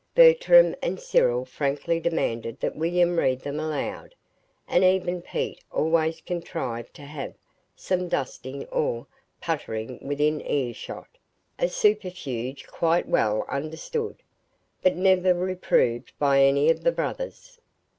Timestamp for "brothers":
16.91-17.59